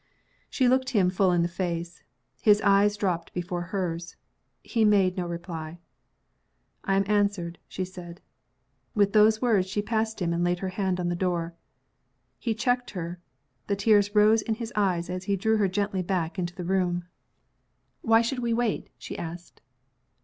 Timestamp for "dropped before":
2.97-3.61